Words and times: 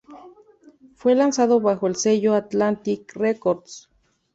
Fue 0.95 1.13
lanzado 1.13 1.59
bajo 1.61 1.85
el 1.85 1.95
sello 1.95 2.33
Atlantic 2.33 3.13
Records. 3.13 3.87